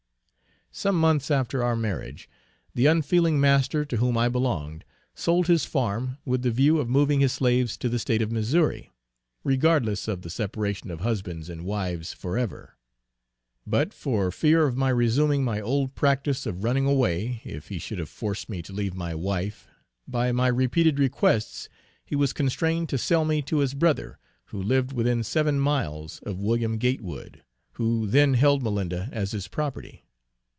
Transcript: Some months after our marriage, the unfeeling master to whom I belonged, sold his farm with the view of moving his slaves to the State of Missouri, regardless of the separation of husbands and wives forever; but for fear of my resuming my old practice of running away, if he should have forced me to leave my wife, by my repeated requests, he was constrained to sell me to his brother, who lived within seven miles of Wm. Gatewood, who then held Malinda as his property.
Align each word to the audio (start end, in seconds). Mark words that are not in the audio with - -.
Some 0.73 0.97
months 0.97 1.29
after 1.29 1.61
our 1.61 1.75
marriage, 1.75 2.29
the 2.73 2.85
unfeeling 2.85 3.41
master 3.41 3.83
to 3.83 3.97
whom 3.97 4.17
I 4.17 4.29
belonged, 4.29 4.85
sold 5.13 5.47
his 5.47 5.65
farm 5.65 6.17
with 6.23 6.43
the 6.43 6.49
view 6.49 6.77
of 6.79 6.87
moving 6.87 7.19
his 7.19 7.33
slaves 7.33 7.75
to 7.75 7.89
the 7.89 7.99
State 7.99 8.21
of 8.21 8.31
Missouri, 8.31 8.89
regardless 9.43 10.07
of 10.07 10.21
the 10.21 10.29
separation 10.29 10.89
of 10.89 11.01
husbands 11.01 11.49
and 11.49 11.65
wives 11.65 12.13
forever; 12.13 12.77
but 13.67 13.93
for 13.93 14.31
fear 14.31 14.65
of 14.65 14.77
my 14.77 14.87
resuming 14.87 15.43
my 15.43 15.59
old 15.59 15.93
practice 15.93 16.45
of 16.45 16.63
running 16.63 16.85
away, 16.85 17.41
if 17.43 17.67
he 17.67 17.77
should 17.77 17.99
have 17.99 18.07
forced 18.07 18.47
me 18.47 18.61
to 18.61 18.71
leave 18.71 18.93
my 18.93 19.13
wife, 19.13 19.67
by 20.07 20.31
my 20.31 20.47
repeated 20.47 20.99
requests, 20.99 21.67
he 22.05 22.15
was 22.15 22.31
constrained 22.31 22.87
to 22.87 22.97
sell 22.97 23.25
me 23.25 23.41
to 23.41 23.57
his 23.57 23.73
brother, 23.73 24.17
who 24.45 24.63
lived 24.63 24.93
within 24.93 25.21
seven 25.21 25.59
miles 25.59 26.19
of 26.21 26.39
Wm. 26.39 26.77
Gatewood, 26.77 27.43
who 27.73 28.07
then 28.07 28.35
held 28.35 28.63
Malinda 28.63 29.09
as 29.11 29.33
his 29.33 29.49
property. 29.49 30.05